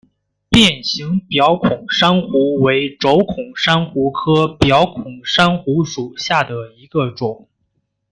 [0.49, 7.47] 变形表孔珊瑚为轴孔珊瑚科表孔珊瑚属下的一个种。